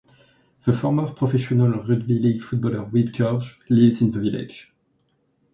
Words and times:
The 0.65 0.73
former 0.73 1.11
professional 1.11 1.69
rugby 1.73 2.17
league 2.17 2.41
footballer 2.41 2.83
Wilf 2.85 3.11
George 3.11 3.59
lives 3.69 4.01
in 4.01 4.09
the 4.09 4.19
village. 4.19 4.73